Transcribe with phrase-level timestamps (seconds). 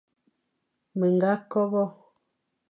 [0.97, 1.83] Me ñga kobe,